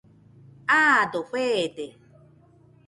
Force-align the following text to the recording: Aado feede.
Aado 0.79 1.19
feede. 1.31 1.87